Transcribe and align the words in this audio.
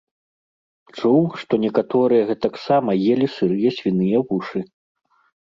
Чуў, 0.97 1.19
што 1.41 1.53
некаторыя 1.65 2.23
гэтак 2.31 2.57
сама 2.65 2.91
елі 3.13 3.27
сырыя 3.35 3.69
свіныя 3.77 4.17
вушы. 4.33 4.59